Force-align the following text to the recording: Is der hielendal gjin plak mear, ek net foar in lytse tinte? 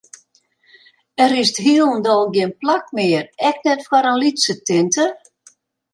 Is 1.41 1.51
der 1.57 1.65
hielendal 1.65 2.23
gjin 2.37 2.55
plak 2.63 2.85
mear, 2.99 3.25
ek 3.51 3.57
net 3.67 3.81
foar 3.89 4.09
in 4.13 4.19
lytse 4.25 4.55
tinte? 4.71 5.07